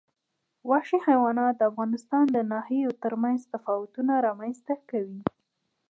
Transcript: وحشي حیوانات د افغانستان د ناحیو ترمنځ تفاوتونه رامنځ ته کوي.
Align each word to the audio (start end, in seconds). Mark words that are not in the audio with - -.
وحشي 0.69 0.97
حیوانات 1.07 1.53
د 1.57 1.61
افغانستان 1.71 2.25
د 2.31 2.37
ناحیو 2.51 2.97
ترمنځ 3.03 3.39
تفاوتونه 3.53 4.13
رامنځ 4.27 4.55
ته 4.67 4.75
کوي. 4.89 5.21